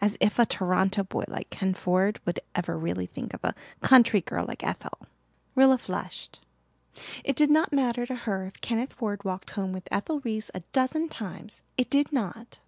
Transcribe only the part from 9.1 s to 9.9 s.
walked home with